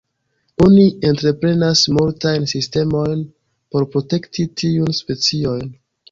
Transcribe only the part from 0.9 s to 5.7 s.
entreprenas multajn sistemojn por protekti tiun specion.